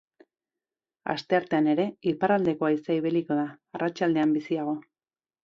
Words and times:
Asteartean 1.13 1.69
ere, 1.73 1.85
iparraldeko 2.13 2.69
haizea 2.71 2.97
ibiliko 3.03 3.39
da, 3.41 3.45
arratsaldean 3.81 4.35
biziago. 4.41 4.77